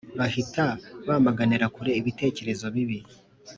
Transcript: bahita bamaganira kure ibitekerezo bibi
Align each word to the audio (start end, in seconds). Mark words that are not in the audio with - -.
bahita 0.17 0.65
bamaganira 1.07 1.65
kure 1.75 1.91
ibitekerezo 1.99 2.65
bibi 2.75 2.99